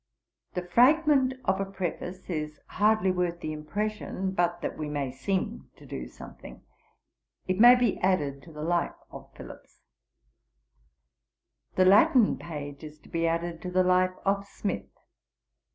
The 0.55 0.63
fragment 0.63 1.35
of 1.45 1.59
a 1.59 1.65
preface 1.71 2.27
is 2.27 2.59
hardly 2.65 3.11
worth 3.11 3.39
the 3.39 3.53
impression, 3.53 4.31
but 4.31 4.59
that 4.63 4.75
we 4.75 4.89
may 4.89 5.11
seem 5.11 5.69
to 5.75 5.85
do 5.85 6.07
something. 6.07 6.63
It 7.45 7.59
may 7.59 7.75
be 7.75 7.99
added 7.99 8.41
to 8.45 8.51
the 8.51 8.63
Life 8.63 8.95
of 9.11 9.31
Philips. 9.37 9.83
The 11.75 11.85
Latin 11.85 12.39
page 12.39 12.83
is 12.83 12.97
to 13.01 13.09
be 13.09 13.27
added 13.27 13.61
to 13.61 13.69
the 13.69 13.83
Life 13.83 14.15
of 14.25 14.47
Smith. 14.47 14.89